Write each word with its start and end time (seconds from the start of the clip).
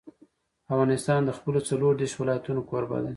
افغانستان 0.71 1.21
د 1.25 1.31
خپلو 1.37 1.59
څلور 1.69 1.91
دېرش 1.99 2.13
ولایتونو 2.17 2.61
کوربه 2.69 2.97
دی. 3.03 3.09